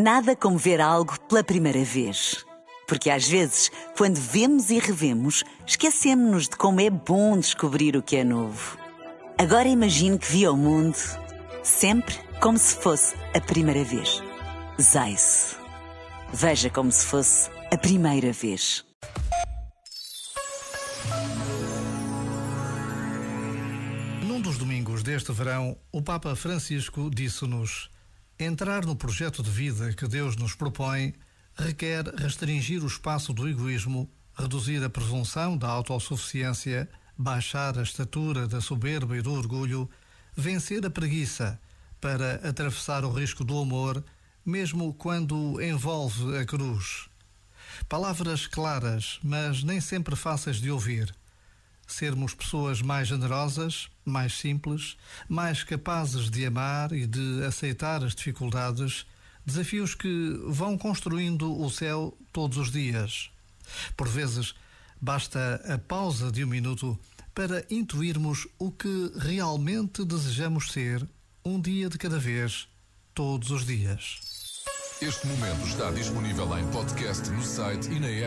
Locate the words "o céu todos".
61.58-62.58